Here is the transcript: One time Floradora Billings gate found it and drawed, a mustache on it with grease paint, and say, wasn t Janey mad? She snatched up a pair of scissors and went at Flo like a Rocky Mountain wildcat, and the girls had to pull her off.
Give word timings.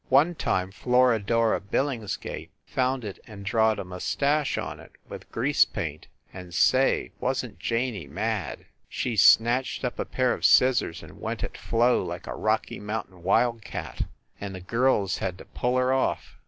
One 0.09 0.33
time 0.33 0.71
Floradora 0.71 1.59
Billings 1.59 2.17
gate 2.17 2.49
found 2.65 3.05
it 3.05 3.19
and 3.27 3.45
drawed, 3.45 3.77
a 3.77 3.83
mustache 3.83 4.57
on 4.57 4.79
it 4.79 4.93
with 5.07 5.31
grease 5.31 5.63
paint, 5.63 6.07
and 6.33 6.55
say, 6.55 7.11
wasn 7.19 7.51
t 7.51 7.57
Janey 7.59 8.07
mad? 8.07 8.65
She 8.89 9.15
snatched 9.15 9.85
up 9.85 9.99
a 9.99 10.05
pair 10.05 10.33
of 10.33 10.43
scissors 10.43 11.03
and 11.03 11.21
went 11.21 11.43
at 11.43 11.55
Flo 11.55 12.03
like 12.03 12.25
a 12.25 12.33
Rocky 12.33 12.79
Mountain 12.79 13.21
wildcat, 13.21 14.01
and 14.39 14.55
the 14.55 14.59
girls 14.61 15.19
had 15.19 15.37
to 15.37 15.45
pull 15.45 15.77
her 15.77 15.93
off. 15.93 16.35